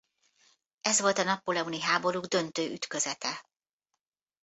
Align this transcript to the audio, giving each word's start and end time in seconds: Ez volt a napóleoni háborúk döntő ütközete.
Ez 0.81 0.99
volt 1.01 1.17
a 1.17 1.23
napóleoni 1.23 1.81
háborúk 1.81 2.25
döntő 2.25 2.71
ütközete. 2.71 3.45